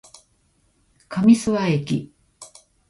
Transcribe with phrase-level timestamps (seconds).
[1.07, 2.11] 上諏訪駅